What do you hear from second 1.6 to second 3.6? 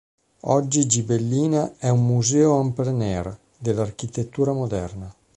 è un museo "en plein air"